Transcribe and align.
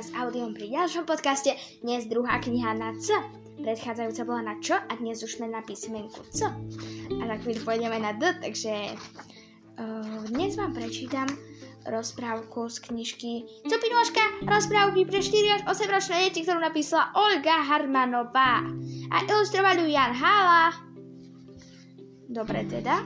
podcast 0.00 0.16
s 0.16 0.20
audiom 0.24 0.56
pri 0.56 0.72
ďalšom 0.72 1.04
podcaste. 1.04 1.52
Dnes 1.84 2.08
druhá 2.08 2.40
kniha 2.40 2.72
na 2.72 2.96
C. 2.96 3.12
Predchádzajúca 3.60 4.22
bola 4.24 4.42
na 4.48 4.54
Č 4.56 4.72
a 4.72 4.92
dnes 4.96 5.20
už 5.20 5.36
sme 5.36 5.52
na 5.52 5.60
písmenku 5.60 6.24
C. 6.32 6.48
A 7.20 7.22
tak 7.28 7.44
chvíľu 7.44 7.68
pôjdeme 7.68 8.00
na 8.00 8.16
D, 8.16 8.32
takže 8.40 8.96
uh, 8.96 10.24
dnes 10.32 10.56
vám 10.56 10.72
prečítam 10.72 11.28
rozprávku 11.84 12.72
z 12.72 12.76
knižky 12.80 13.32
Cupinoška, 13.68 14.48
rozprávky 14.48 15.04
pre 15.04 15.20
4 15.20 15.60
až 15.60 15.62
8 15.68 15.92
ročné 15.92 16.16
deti, 16.32 16.48
ktorú 16.48 16.64
napísala 16.64 17.12
Olga 17.12 17.60
Harmanová. 17.60 18.64
A 19.12 19.16
ilustroval 19.28 19.84
Jan 19.84 20.16
Hala. 20.16 20.89
Dobre 22.30 22.62
teda. 22.62 23.02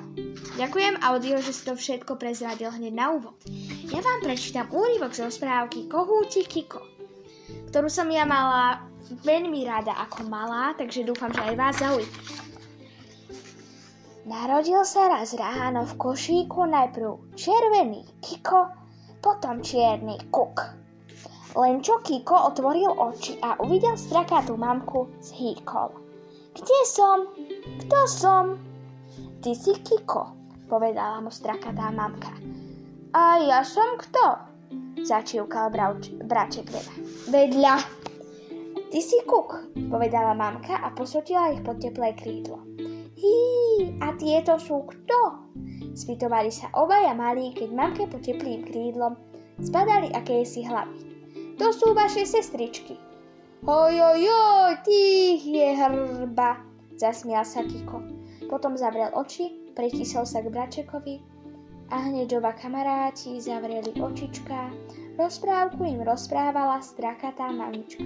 Ďakujem 0.61 1.01
audio, 1.01 1.41
že 1.41 1.57
si 1.57 1.65
to 1.65 1.73
všetko 1.73 2.21
prezradil 2.21 2.69
hneď 2.69 2.93
na 2.93 3.17
úvod. 3.17 3.41
Ja 3.89 4.05
vám 4.05 4.21
prečítam 4.21 4.69
úryvok 4.69 5.17
z 5.17 5.25
rozprávky 5.25 5.89
Kohúti 5.89 6.45
Kiko, 6.45 6.85
ktorú 7.73 7.89
som 7.89 8.13
ja 8.13 8.29
mala 8.29 8.85
veľmi 9.25 9.65
rada 9.65 9.97
ako 9.97 10.29
malá, 10.29 10.77
takže 10.77 11.09
dúfam, 11.09 11.33
že 11.33 11.41
aj 11.41 11.55
vás 11.57 11.75
zaujíma. 11.81 12.19
Narodil 14.29 14.85
sa 14.85 15.09
raz 15.09 15.33
ráno 15.33 15.89
v 15.89 15.97
košíku 15.97 16.69
najprv 16.69 17.33
červený 17.33 18.05
Kiko, 18.21 18.69
potom 19.25 19.65
čierny 19.65 20.21
Kuk. 20.29 20.61
Len 21.57 21.81
čo 21.81 21.97
Kiko 22.05 22.53
otvoril 22.53 22.93
oči 22.93 23.41
a 23.41 23.57
uvidel 23.57 23.97
strakatú 23.97 24.53
mamku, 24.61 25.09
zhýkol. 25.25 25.97
Kde 26.53 26.79
som? 26.85 27.33
Kto 27.81 27.99
som? 28.05 28.74
Ty 29.43 29.53
si 29.53 29.73
Kiko, 29.83 30.33
povedala 30.67 31.21
mu 31.21 31.31
strakatá 31.31 31.93
mamka. 31.93 32.33
A 33.15 33.39
ja 33.43 33.63
som 33.63 33.95
kto? 33.95 34.55
Začívkal 35.05 35.71
braček 36.25 36.67
vedľa. 36.71 36.95
Vedľa. 37.31 37.75
Ty 38.95 39.01
si 39.03 39.19
kuk, 39.27 39.75
povedala 39.91 40.39
mamka 40.39 40.79
a 40.79 40.95
posotila 40.95 41.51
ich 41.51 41.67
pod 41.67 41.83
teplé 41.83 42.15
krídlo. 42.15 42.63
Hí, 43.19 43.39
a 43.99 44.15
tieto 44.15 44.55
sú 44.55 44.87
kto? 44.87 45.51
Spýtovali 45.99 46.51
sa 46.55 46.71
obaja 46.79 47.11
malí, 47.11 47.51
keď 47.59 47.75
mamke 47.75 48.07
pod 48.07 48.23
teplým 48.23 48.63
krídlom 48.63 49.19
zbadali 49.59 50.15
akési 50.15 50.63
hlavy. 50.63 51.11
To 51.59 51.71
sú 51.71 51.91
vaše 51.95 52.23
sestričky. 52.23 52.95
Ojojoj, 53.67 54.83
tých 54.87 55.43
je 55.43 55.69
hrba, 55.75 56.63
zasmial 56.95 57.43
sa 57.43 57.67
Kiko. 57.67 57.99
Potom 58.49 58.77
zavrel 58.77 59.11
oči, 59.15 59.73
pritisol 59.73 60.29
sa 60.29 60.45
k 60.45 60.53
bračekovi 60.53 61.21
a 61.91 61.97
hneď 62.09 62.41
oba 62.41 62.53
kamaráti 62.57 63.41
zavreli 63.41 63.93
očička. 63.97 64.73
Rozprávku 65.15 65.85
im 65.85 66.03
rozprávala 66.03 66.83
strakatá 66.83 67.53
mamička. 67.55 68.05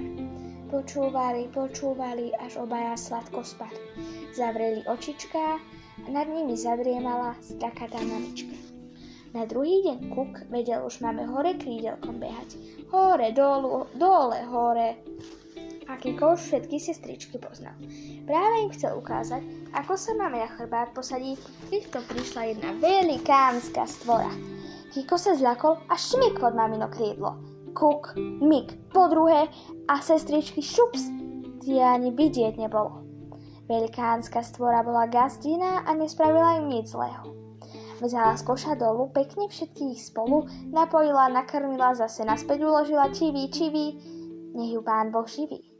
Počúvali, 0.69 1.49
počúvali, 1.49 2.37
až 2.37 2.61
obaja 2.61 2.93
sladko 2.93 3.41
spali. 3.41 3.81
Zavreli 4.37 4.85
očička 4.85 5.57
a 6.05 6.09
nad 6.13 6.29
nimi 6.29 6.53
zadriemala 6.53 7.33
strakatá 7.41 7.97
mamička. 8.05 8.53
Na 9.33 9.45
druhý 9.45 9.85
deň 9.85 9.99
Kuk 10.13 10.49
vedel 10.49 10.85
už 10.85 11.05
máme 11.05 11.25
hore 11.29 11.57
krídelkom 11.57 12.17
behať. 12.17 12.57
Hore, 12.89 13.33
dolu, 13.33 13.85
dole, 13.97 14.41
hore 14.49 15.01
a 15.89 15.97
Kiko 15.97 16.37
už 16.37 16.41
všetky 16.41 16.77
sestričky 16.77 17.41
poznal. 17.41 17.73
Práve 18.29 18.55
im 18.69 18.71
chcel 18.77 18.93
ukázať, 19.01 19.41
ako 19.73 19.97
sa 19.97 20.13
máme 20.21 20.37
na 20.37 20.49
chrbát 20.53 20.93
posadí, 20.93 21.41
keď 21.73 21.83
to 21.97 22.01
prišla 22.13 22.43
jedna 22.53 22.71
velikánska 22.77 23.89
stvora. 23.89 24.29
Kiko 24.93 25.17
sa 25.17 25.33
zľakol 25.33 25.81
a 25.89 25.95
šmik 25.97 26.37
pod 26.37 26.53
mamino 26.53 26.93
krídlo. 26.93 27.41
Kuk, 27.73 28.13
mik, 28.21 28.93
po 28.93 29.09
druhé 29.09 29.49
a 29.89 29.95
sestričky 30.05 30.61
šups, 30.61 31.09
tie 31.65 31.81
ani 31.81 32.13
vidieť 32.13 32.61
nebolo. 32.61 33.05
Velikánska 33.69 34.45
stvora 34.45 34.85
bola 34.85 35.09
gazdina 35.09 35.85
a 35.85 35.93
nespravila 35.93 36.61
im 36.61 36.73
nič 36.73 36.93
zlého. 36.93 37.33
Vzala 38.01 38.39
z 38.39 38.47
koša 38.47 38.79
dolu, 38.79 39.11
pekne 39.11 39.51
všetkých 39.51 39.99
spolu, 39.99 40.47
napojila, 40.71 41.29
nakrmila, 41.35 41.99
zase 41.99 42.23
naspäť 42.25 42.63
uložila, 42.65 43.11
čiví, 43.11 43.51
čiví, 43.51 43.87
nech 44.55 44.73
ju 44.73 44.81
pán 44.81 45.11
Boh 45.11 45.27
živí. 45.27 45.78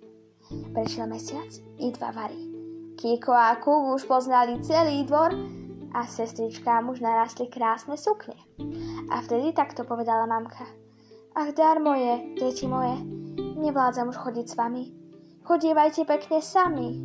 Prešiel 0.49 1.07
mesiac 1.07 1.51
i 1.77 1.93
dva 1.93 2.09
vary. 2.17 2.41
Kiko 2.97 3.37
a 3.37 3.61
Kuk 3.61 3.95
už 3.95 4.09
poznali 4.09 4.59
celý 4.65 5.05
dvor 5.05 5.37
a 5.93 6.09
sestričkám 6.09 6.89
už 6.89 7.05
narastli 7.05 7.47
krásne 7.53 8.01
sukne. 8.01 8.35
A 9.13 9.21
vtedy 9.21 9.53
takto 9.53 9.85
povedala 9.85 10.25
mamka. 10.25 10.65
Ach, 11.37 11.53
dar 11.53 11.79
moje, 11.79 12.35
deti 12.41 12.67
moje, 12.67 12.97
nevládzam 13.61 14.09
už 14.09 14.17
chodiť 14.17 14.47
s 14.49 14.59
vami. 14.59 14.85
Chodievajte 15.45 16.09
pekne 16.09 16.41
sami. 16.41 16.97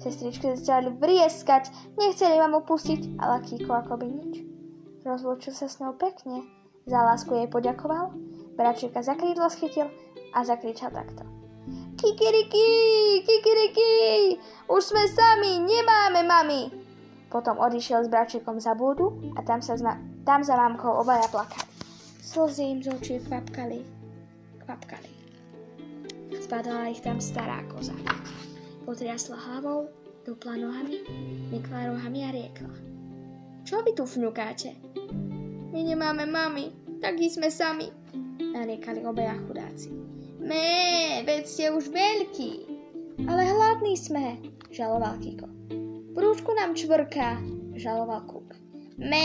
Sestričky 0.00 0.56
začali 0.56 0.92
vrieskať, 0.96 1.70
nechceli 2.00 2.36
vám 2.40 2.60
opustiť, 2.64 3.20
ale 3.20 3.44
Kiko 3.44 3.72
akoby 3.72 4.06
nič. 4.08 4.34
Rozlúčil 5.04 5.52
sa 5.52 5.68
s 5.68 5.78
ňou 5.84 5.96
pekne, 6.00 6.44
za 6.88 7.00
lásku 7.00 7.32
jej 7.32 7.48
poďakoval, 7.48 8.12
bračíka 8.56 9.04
za 9.04 9.16
krídlo 9.16 9.48
schytil 9.52 9.88
a 10.36 10.44
zakričal 10.44 10.92
takto. 10.92 11.33
Kikiriki, 12.04 12.68
kikiriki, 13.24 13.92
už 14.68 14.92
sme 14.92 15.08
sami, 15.08 15.56
nemáme 15.56 16.20
mami. 16.28 16.68
Potom 17.32 17.56
odišiel 17.56 18.04
s 18.04 18.12
bračekom 18.12 18.60
za 18.60 18.76
búdu 18.76 19.32
a 19.32 19.40
tam, 19.40 19.64
sa 19.64 19.72
zma- 19.80 19.96
tam 20.28 20.44
za 20.44 20.52
mamkou 20.52 21.00
obaja 21.00 21.24
plakali. 21.32 21.64
Slzy 22.20 22.76
im 22.76 22.84
z 22.84 22.92
očí 22.92 23.16
kvapkali, 23.24 23.80
kvapkali. 24.68 25.10
Spadala 26.44 26.92
ich 26.92 27.00
tam 27.00 27.24
stará 27.24 27.64
koza. 27.72 27.96
Potriasla 28.84 29.40
hlavou, 29.40 29.88
dupla 30.28 30.60
nohami, 30.60 31.00
mykla 31.56 31.88
rohami 31.88 32.20
a 32.28 32.30
riekla. 32.36 32.74
Čo 33.64 33.80
vy 33.80 33.96
tu 33.96 34.04
fňukáte? 34.04 34.76
My 35.72 35.80
nemáme 35.80 36.28
mami, 36.28 36.68
takí 37.00 37.32
sme 37.32 37.48
sami, 37.48 37.88
nariekali 38.52 39.00
obaja 39.08 39.40
chudáci. 39.48 39.88
Mé, 40.44 41.24
veď 41.24 41.42
ste 41.48 41.64
už 41.72 41.88
veľký. 41.88 42.68
Ale 43.24 43.48
hladný 43.48 43.96
sme, 43.96 44.44
žaloval 44.68 45.16
Kiko. 45.16 45.48
Brúčku 46.12 46.52
nám 46.52 46.76
čvrká, 46.76 47.40
žaloval 47.72 48.28
Kuk. 48.28 48.52
Mé, 49.00 49.24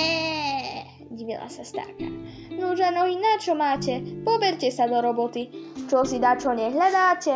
divila 1.12 1.52
sa 1.52 1.68
starka. 1.68 2.08
Nože 2.56 2.88
nohy 2.96 3.20
na 3.20 3.36
čo 3.36 3.52
máte? 3.52 4.00
Poberte 4.24 4.72
sa 4.72 4.88
do 4.88 5.04
roboty. 5.04 5.52
Čo 5.92 6.08
si 6.08 6.24
čo 6.24 6.56
nehľadáte? 6.56 7.36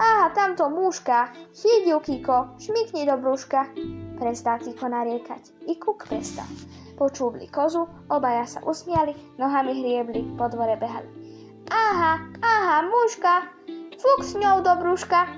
Aha, 0.00 0.32
tamto 0.32 0.72
muška. 0.72 1.28
Chyť 1.52 1.82
ju, 1.92 1.98
Kiko, 2.00 2.56
šmikni 2.56 3.04
do 3.04 3.20
brúška. 3.20 3.68
Prestal 4.16 4.64
Kiko 4.64 4.88
nariekať. 4.88 5.68
I 5.68 5.76
Kuk 5.76 6.08
prestal. 6.08 6.48
Počúvli 6.96 7.52
kozu, 7.52 7.84
obaja 8.08 8.48
sa 8.48 8.64
usmiali, 8.64 9.12
nohami 9.36 9.76
hriebli, 9.76 10.40
po 10.40 10.48
dvore 10.48 10.80
behali. 10.80 11.29
Aha, 11.70 12.18
aha, 12.42 12.76
mužka, 12.82 13.46
fuk 13.94 14.26
s 14.26 14.34
ňou 14.34 14.58
do 14.58 14.74
brúška. 14.82 15.30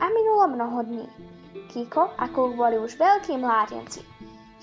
A 0.00 0.04
minulo 0.08 0.48
mnoho 0.48 0.82
dní. 0.82 1.06
Kiko 1.68 2.08
a 2.16 2.24
Kuk 2.32 2.56
boli 2.56 2.80
už 2.80 2.96
veľkí 2.96 3.36
mládenci. 3.36 4.00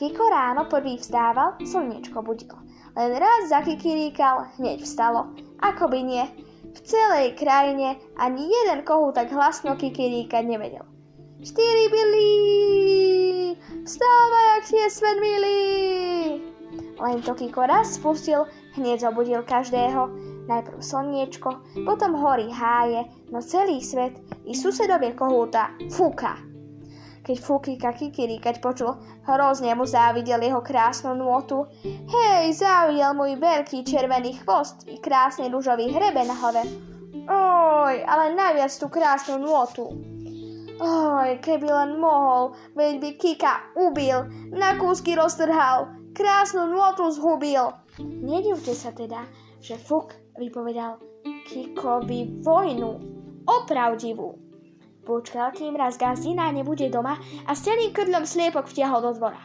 Kiko 0.01 0.25
ráno 0.25 0.66
prvý 0.66 0.97
vstával, 0.97 1.61
slniečko 1.61 2.25
budilo. 2.25 2.57
Len 2.97 3.13
raz 3.21 3.53
zakikiríkal, 3.53 4.57
hneď 4.57 4.81
vstalo. 4.81 5.29
Ako 5.61 5.88
by 5.93 5.99
nie. 6.01 6.25
V 6.73 6.79
celej 6.81 7.37
krajine 7.37 8.01
ani 8.17 8.49
jeden 8.49 8.81
kohu 8.81 9.13
tak 9.13 9.29
hlasno 9.29 9.77
kikiríkať 9.77 10.41
nevedel. 10.41 10.83
Štyri 11.45 11.85
byli! 11.93 12.31
Vstávaj, 13.85 14.47
ak 14.57 14.66
je 14.73 14.87
svet 14.89 15.17
milý! 15.22 15.61
Len 16.97 17.22
to 17.22 17.37
Kiko 17.37 17.69
raz 17.69 18.02
spustil, 18.02 18.49
hneď 18.73 19.05
zobudil 19.05 19.46
každého. 19.46 20.09
Najprv 20.45 20.77
slniečko, 20.77 21.49
potom 21.89 22.13
hory 22.13 22.53
háje, 22.53 23.09
no 23.33 23.41
celý 23.41 23.81
svet 23.81 24.13
i 24.45 24.53
susedovie 24.53 25.17
kohúta 25.17 25.73
fúka. 25.89 26.37
Keď 27.25 27.37
fúkika 27.41 27.89
kikiríkať 27.97 28.61
počul, 28.61 29.01
hrozne 29.25 29.73
mu 29.73 29.89
závidel 29.89 30.37
jeho 30.45 30.61
krásnu 30.61 31.17
nôtu. 31.17 31.65
Hej, 31.85 32.61
závidel 32.61 33.17
môj 33.17 33.41
veľký 33.41 33.81
červený 33.81 34.45
chvost 34.45 34.85
i 34.85 35.01
krásny 35.01 35.49
rúžový 35.49 35.89
hrebe 35.89 36.21
na 36.21 36.37
hlave. 36.37 36.61
Oj, 37.25 37.95
ale 38.05 38.37
najviac 38.37 38.69
tú 38.77 38.85
krásnu 38.93 39.41
nôtu. 39.41 39.89
Oj, 40.77 41.41
keby 41.41 41.65
len 41.65 41.97
mohol, 41.97 42.53
veď 42.77 43.01
by 43.01 43.09
Kika 43.17 43.73
ubil, 43.73 44.29
na 44.53 44.77
kúsky 44.77 45.17
roztrhal, 45.17 45.89
krásnu 46.13 46.69
nôtu 46.69 47.09
zhubil. 47.09 47.73
Nedivte 48.05 48.77
sa 48.77 48.93
teda, 48.93 49.25
že 49.66 49.82
Fuk 49.82 50.14
vypovedal 50.38 51.02
Kikovi 51.50 52.38
vojnu, 52.46 53.02
opravdivú. 53.50 54.38
Počkal, 55.02 55.58
kým 55.58 55.73
raz 55.73 55.97
gazdina 55.97 56.53
nebude 56.53 56.85
doma 56.94 57.17
a 57.50 57.52
s 57.58 57.66
celým 57.66 57.90
krdlom 57.90 58.29
sliepok 58.29 58.70
vtiahol 58.70 59.02
do 59.02 59.17
dvora. 59.17 59.41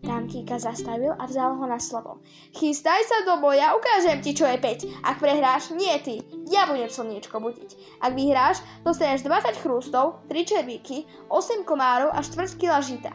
Tam 0.00 0.24
Kika 0.24 0.56
zastavil 0.56 1.12
a 1.12 1.28
vzal 1.28 1.60
ho 1.60 1.64
na 1.68 1.76
slovo. 1.76 2.24
Chystaj 2.56 3.04
sa 3.04 3.20
do 3.28 3.36
boja, 3.44 3.76
ukážem 3.76 4.24
ti, 4.24 4.32
čo 4.32 4.48
je 4.48 4.56
5. 4.56 5.04
Ak 5.04 5.20
prehráš, 5.20 5.76
nie 5.76 5.92
ty. 6.00 6.24
Ja 6.48 6.64
budem 6.64 6.88
slniečko 6.88 7.36
budiť. 7.36 8.00
Ak 8.00 8.16
vyhráš, 8.16 8.64
dostaneš 8.80 9.28
20 9.28 9.60
chrústov, 9.60 10.24
3 10.32 10.40
červíky, 10.48 11.04
8 11.28 11.68
komárov 11.68 12.16
a 12.16 12.24
4 12.24 12.56
kila 12.56 12.80
žita. 12.80 13.12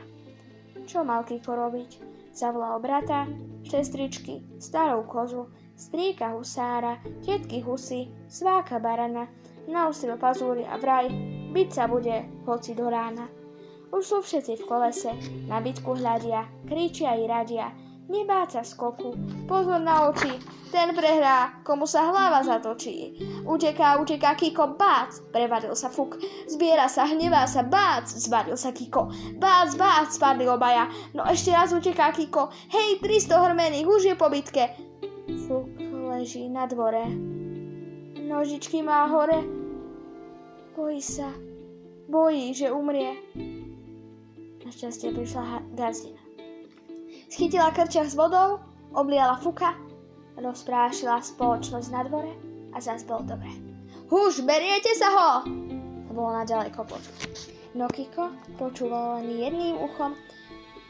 Čo 0.86 1.02
mal 1.02 1.26
Kiko 1.26 1.58
robiť? 1.58 2.06
Zavolal 2.38 2.78
brata, 2.78 3.26
sestričky, 3.66 4.46
starú 4.62 5.10
kozu, 5.10 5.50
strýka 5.75 6.36
husára, 6.36 6.98
tietky 7.22 7.60
husy, 7.62 8.07
sváka 8.27 8.80
barana, 8.80 9.27
naustril 9.68 10.16
pazúry 10.18 10.63
a 10.63 10.80
vraj, 10.80 11.12
byť 11.51 11.69
sa 11.72 11.86
bude, 11.88 12.25
hoci 12.48 12.75
do 12.75 12.88
rána. 12.88 13.27
Už 13.92 14.04
sú 14.04 14.18
všetci 14.19 14.60
v 14.60 14.68
kolese, 14.68 15.12
na 15.48 15.63
bitku 15.63 15.95
hľadia, 15.95 16.48
kričia 16.68 17.16
i 17.16 17.27
radia, 17.27 17.72
nebáť 18.10 18.60
sa 18.60 18.62
skoku, 18.62 19.16
pozor 19.48 19.80
na 19.80 20.10
oči, 20.10 20.36
ten 20.69 20.92
prehrá, 20.92 21.63
komu 21.63 21.88
sa 21.88 22.12
hlava 22.12 22.44
zatočí. 22.44 23.16
Uteká, 23.48 23.95
uteká 24.01 24.36
Kiko, 24.36 24.75
bác, 24.75 25.24
prevadil 25.31 25.72
sa 25.72 25.88
fuk, 25.88 26.19
zbiera 26.51 26.92
sa, 26.92 27.07
hnevá 27.07 27.48
sa, 27.48 27.63
bác, 27.63 28.04
zbadil 28.04 28.60
sa 28.60 28.75
Kiko, 28.75 29.07
bác, 29.39 29.72
bác, 29.80 30.12
spadli 30.12 30.45
obaja, 30.50 30.92
no 31.16 31.24
ešte 31.24 31.56
raz 31.56 31.72
uteká 31.72 32.12
Kiko, 32.12 32.51
hej, 32.69 33.00
300 33.00 33.39
hrmených, 33.39 33.88
už 33.88 34.12
je 34.12 34.16
po 34.19 34.27
bitke. 34.27 34.85
Leží 36.25 36.50
na 36.50 36.66
dvore, 36.66 37.06
nožičky 38.18 38.81
má 38.81 39.06
hore, 39.06 39.45
bojí 40.74 40.98
sa, 40.98 41.30
bojí, 42.10 42.50
že 42.50 42.74
umrie. 42.74 43.13
Našťastie 44.66 45.13
prišla 45.13 45.62
gazdina. 45.77 46.18
Schytila 47.30 47.69
krčach 47.69 48.10
s 48.10 48.18
vodou, 48.18 48.57
obliala 48.98 49.38
fuka, 49.38 49.77
rozprášila 50.42 51.22
spoločnosť 51.22 51.94
na 51.94 52.01
dvore 52.10 52.33
a 52.74 52.81
zas 52.81 53.06
bol 53.06 53.22
dobre. 53.22 53.54
Huž, 54.10 54.42
beriete 54.42 54.98
sa 54.98 55.13
ho! 55.13 55.30
To 56.10 56.12
bolo 56.18 56.42
naďaleko 56.42 56.89
počuť. 56.89 57.22
No 57.77 57.86
Kiko 57.86 58.33
počúval 58.57 59.22
len 59.22 59.30
jedným 59.30 59.77
uchom, 59.77 60.18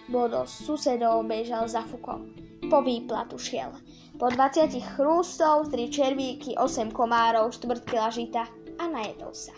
bol 0.07 0.31
do 0.31 0.47
susedov 0.47 1.27
bežal 1.27 1.67
za 1.67 1.83
fukom. 1.83 2.23
Po 2.71 2.79
výplatu 2.79 3.35
šiel. 3.35 3.75
Po 4.15 4.31
20 4.31 4.71
chrústov, 4.95 5.67
3 5.75 5.91
červíky, 5.91 6.56
8 6.56 6.91
komárov, 6.95 7.51
4 7.51 7.83
kila 7.83 8.07
žita 8.07 8.47
a 8.79 8.83
najedol 8.88 9.35
sa. 9.35 9.51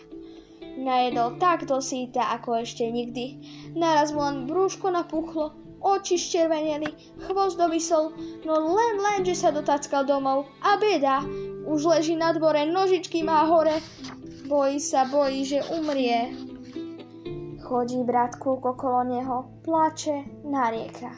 Najedol 0.78 1.38
tak 1.38 1.66
dosýta, 1.66 2.34
ako 2.38 2.66
ešte 2.66 2.86
nikdy. 2.90 3.38
Naraz 3.78 4.10
mu 4.10 4.22
len 4.22 4.50
brúško 4.50 4.90
napuchlo, 4.90 5.54
oči 5.78 6.18
ščerveneli, 6.18 6.90
chvost 7.26 7.58
dovysol, 7.58 8.10
no 8.42 8.54
len 8.74 8.98
len, 8.98 9.22
že 9.22 9.34
sa 9.38 9.54
dotackal 9.54 10.02
domov. 10.06 10.50
A 10.62 10.74
beda, 10.78 11.22
už 11.66 11.86
leží 11.86 12.18
na 12.18 12.34
dvore, 12.34 12.66
nožičky 12.66 13.22
má 13.22 13.46
hore. 13.46 13.78
Bojí 14.50 14.80
sa, 14.82 15.06
bojí, 15.06 15.44
že 15.44 15.62
umrie. 15.70 16.34
Chodí 17.62 18.00
bratku 18.02 18.58
okolo 18.58 19.04
neho, 19.04 19.50
plače, 19.62 20.24
narieka. 20.46 21.14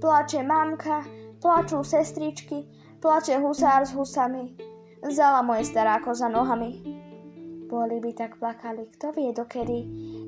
Plače 0.00 0.42
mamka, 0.42 1.06
plačú 1.44 1.84
sestričky, 1.84 2.64
plače 3.04 3.36
husár 3.36 3.84
s 3.84 3.92
husami. 3.92 4.56
Zala 5.04 5.44
moje 5.44 5.68
stará 5.68 6.00
koza 6.00 6.32
nohami. 6.32 6.80
Boli 7.68 8.00
by 8.00 8.16
tak 8.16 8.40
plakali, 8.40 8.88
kto 8.96 9.12
vie 9.12 9.28
dokedy, 9.36 9.78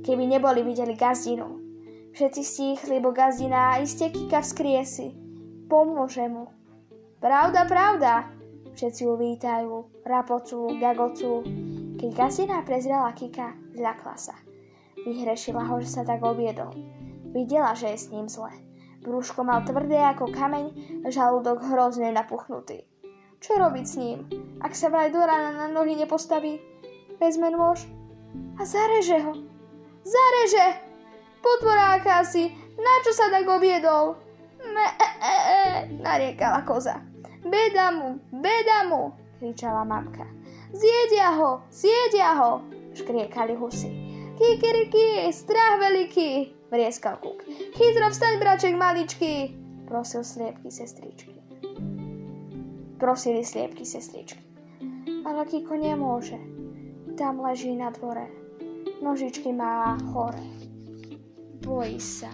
keby 0.04 0.28
neboli 0.28 0.60
videli 0.60 0.92
gazdinu. 0.92 1.56
Všetci 2.12 2.42
stíchli, 2.44 3.00
bo 3.00 3.16
gazdina 3.16 3.80
iste 3.80 4.12
kika 4.12 4.44
vzkriesi. 4.44 5.16
Pomôže 5.72 6.28
mu. 6.28 6.52
Pravda, 7.16 7.64
pravda, 7.64 8.28
všetci 8.76 9.00
ju 9.08 9.16
vítajú, 9.16 9.72
rapocú, 10.04 10.68
gagocú. 10.76 11.40
Keď 11.96 12.10
gazdina 12.12 12.60
prezrela 12.60 13.16
kika, 13.16 13.56
zľakla 13.72 14.16
sa. 14.20 14.36
Vyhrešila 15.00 15.64
ho, 15.64 15.80
že 15.80 15.88
sa 15.88 16.04
tak 16.04 16.20
objedol. 16.20 16.76
Videla, 17.32 17.72
že 17.72 17.96
je 17.96 17.98
s 18.04 18.12
ním 18.12 18.28
zle. 18.28 18.65
Brúško 19.06 19.46
mal 19.46 19.62
tvrdé 19.62 20.02
ako 20.02 20.34
kameň, 20.34 20.66
žalúdok 21.06 21.62
hrozne 21.62 22.10
napuchnutý. 22.10 22.82
Čo 23.38 23.62
robiť 23.62 23.86
s 23.86 23.94
ním? 24.02 24.26
Ak 24.58 24.74
sa 24.74 24.90
vraj 24.90 25.14
do 25.14 25.22
rána 25.22 25.54
na 25.54 25.66
nohy 25.70 25.94
nepostaví, 25.94 26.58
vezme 27.22 27.54
nôž 27.54 27.86
a 28.58 28.66
zareže 28.66 29.22
ho. 29.22 29.32
Zareže! 30.02 30.82
Potvoráka 31.38 32.26
si, 32.26 32.50
na 32.74 32.94
čo 33.06 33.14
sa 33.14 33.30
tak 33.30 33.46
objedol? 33.46 34.18
Me, 34.66 34.86
e, 34.98 35.08
e, 35.22 35.36
e, 35.38 35.62
nariekala 36.02 36.66
koza. 36.66 36.98
Beda 37.46 37.94
mu, 37.94 38.18
beda 38.34 38.90
mu, 38.90 39.14
kričala 39.38 39.86
mamka. 39.86 40.26
Zjedia 40.74 41.30
ho, 41.38 41.62
zjedia 41.70 42.34
ho, 42.42 42.66
škriekali 42.90 43.54
husy. 43.54 44.05
Kikiriki, 44.36 45.32
strach 45.32 45.80
veľký, 45.80 46.30
vrieskal 46.68 47.16
kuk. 47.24 47.40
Chytro 47.72 48.12
vstaň, 48.12 48.36
braček 48.36 48.76
maličký, 48.76 49.56
prosil 49.88 50.20
sliepky 50.20 50.68
sestričky. 50.68 51.40
Prosili 53.00 53.40
sliepky 53.40 53.88
sestričky. 53.88 54.44
Ale 55.24 55.48
Kiko 55.48 55.80
nemôže 55.80 56.36
tam 57.16 57.40
leží 57.40 57.72
na 57.72 57.88
dvore. 57.96 58.28
Nožičky 59.00 59.56
má 59.56 59.96
hore. 60.12 60.44
Bojí 61.64 61.96
sa. 61.96 62.28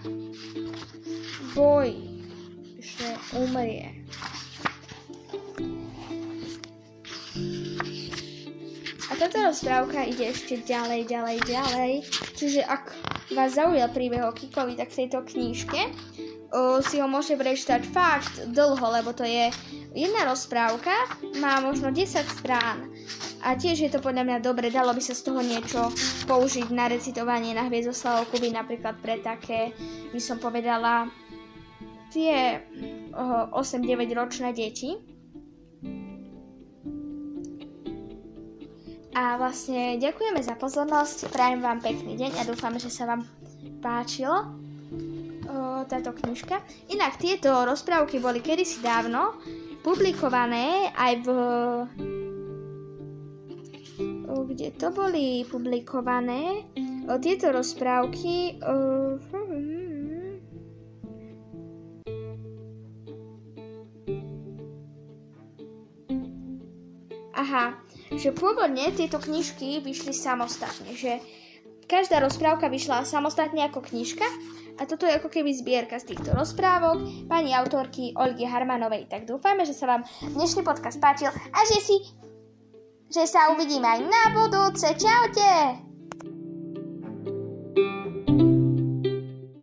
Bojí, 1.55 2.27
že 2.83 3.07
umrie. 3.31 4.02
A 9.13 9.29
táto 9.29 9.45
rozprávka 9.45 10.09
ide 10.09 10.33
ešte 10.33 10.65
ďalej, 10.65 11.05
ďalej, 11.05 11.37
ďalej. 11.45 11.93
Čiže 12.33 12.65
ak 12.65 12.97
vás 13.37 13.53
zaujal 13.53 13.93
príbeh 13.93 14.25
o 14.25 14.33
Kikovi, 14.33 14.73
tak 14.73 14.89
v 14.89 15.05
tejto 15.05 15.21
knížke 15.21 15.77
uh, 15.85 16.81
si 16.81 16.97
ho 16.97 17.05
môžete 17.05 17.37
prečítať 17.37 17.85
fakt 17.93 18.41
dlho, 18.49 18.81
lebo 18.81 19.13
to 19.13 19.21
je 19.21 19.53
jedna 19.93 20.25
rozprávka, 20.25 20.89
má 21.37 21.61
možno 21.61 21.93
10 21.93 22.25
strán. 22.25 22.89
A 23.45 23.53
tiež 23.53 23.85
je 23.85 23.93
to 23.93 24.01
podľa 24.01 24.25
mňa 24.25 24.37
dobre, 24.41 24.73
dalo 24.73 24.97
by 24.97 25.01
sa 25.05 25.13
z 25.13 25.29
toho 25.29 25.45
niečo 25.45 25.93
použiť 26.25 26.73
na 26.73 26.89
recitovanie 26.89 27.53
na 27.53 27.69
Hviezdoslavu 27.69 28.33
Kuby, 28.33 28.49
napríklad 28.49 28.97
pre 28.97 29.21
také, 29.21 29.77
by 30.09 30.17
som 30.17 30.41
povedala, 30.41 31.05
tie 32.09 32.65
8-9 33.13 34.09
ročné 34.17 34.57
deti. 34.57 35.12
A 39.13 39.37
vlastne 39.37 40.01
ďakujeme 40.01 40.41
za 40.41 40.57
pozornosť, 40.57 41.29
prajem 41.29 41.61
vám 41.61 41.77
pekný 41.79 42.17
deň 42.17 42.31
a 42.41 42.47
dúfam, 42.49 42.73
že 42.81 42.89
sa 42.89 43.05
vám 43.05 43.21
páčilo 43.77 44.49
o, 45.45 45.85
táto 45.85 46.17
knižka. 46.17 46.57
Inak 46.89 47.21
tieto 47.21 47.53
rozprávky 47.65 48.17
boli 48.17 48.41
kedysi 48.41 48.81
dávno 48.81 49.37
publikované 49.85 50.89
aj 50.97 51.13
v 51.21 51.27
kde 54.53 54.69
to 54.77 54.91
boli 54.93 55.47
publikované 55.49 56.67
o 57.09 57.15
tieto 57.17 57.49
rozprávky. 57.49 58.61
Uh, 58.61 59.17
že 68.23 68.31
pôvodne 68.31 68.87
tieto 68.95 69.19
knižky 69.19 69.83
vyšli 69.83 70.15
samostatne, 70.15 70.95
že 70.95 71.19
každá 71.91 72.23
rozprávka 72.23 72.71
vyšla 72.71 73.03
samostatne 73.03 73.59
ako 73.67 73.83
knižka 73.83 74.23
a 74.79 74.87
toto 74.87 75.03
je 75.03 75.19
ako 75.19 75.27
keby 75.27 75.51
zbierka 75.51 75.99
z 75.99 76.15
týchto 76.15 76.31
rozprávok 76.31 77.27
pani 77.27 77.51
autorky 77.51 78.15
Olgy 78.15 78.47
Harmanovej. 78.47 79.11
Tak 79.11 79.27
dúfame, 79.27 79.67
že 79.67 79.75
sa 79.75 79.91
vám 79.91 80.07
dnešný 80.23 80.63
podcast 80.63 81.03
páčil 81.03 81.35
a 81.35 81.59
že 81.67 81.83
si 81.83 81.97
že 83.13 83.29
sa 83.29 83.53
uvidíme 83.53 83.85
aj 83.85 84.01
na 84.09 84.23
budúce. 84.33 84.89
Čaute! 84.97 85.92